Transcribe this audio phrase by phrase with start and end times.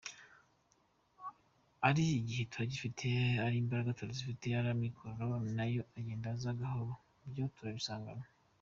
[1.87, 3.07] Ari igihe turagifite,
[3.45, 5.23] ari imbaraga turazifite, ari amikoro
[5.55, 8.27] nayo aragenda aza, gukora byo turabisanganwe.